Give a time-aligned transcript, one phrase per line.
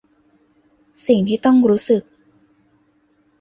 [1.07, 2.03] สิ่งที่ต้องรู้สึก